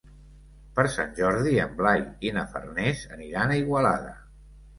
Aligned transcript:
Per 0.77 0.85
Sant 0.93 1.11
Jordi 1.19 1.53
en 1.65 1.75
Blai 1.81 2.01
i 2.29 2.33
na 2.39 2.47
Farners 2.55 3.05
aniran 3.19 3.55
a 3.55 3.61
Igualada. 3.61 4.17